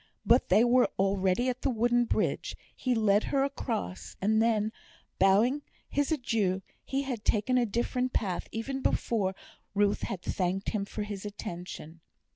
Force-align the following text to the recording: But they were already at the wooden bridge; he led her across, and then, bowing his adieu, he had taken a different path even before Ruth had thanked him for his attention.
But 0.25 0.49
they 0.49 0.63
were 0.63 0.89
already 0.97 1.47
at 1.47 1.61
the 1.61 1.69
wooden 1.69 2.05
bridge; 2.05 2.55
he 2.75 2.95
led 2.95 3.25
her 3.25 3.43
across, 3.43 4.15
and 4.19 4.41
then, 4.41 4.71
bowing 5.19 5.61
his 5.91 6.11
adieu, 6.11 6.63
he 6.83 7.03
had 7.03 7.23
taken 7.23 7.55
a 7.55 7.67
different 7.67 8.11
path 8.11 8.47
even 8.51 8.81
before 8.81 9.35
Ruth 9.75 10.01
had 10.01 10.23
thanked 10.23 10.69
him 10.69 10.85
for 10.85 11.03
his 11.03 11.23
attention. 11.23 12.01